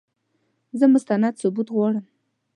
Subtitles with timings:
[0.79, 2.05] زه مستند ثبوت غواړم!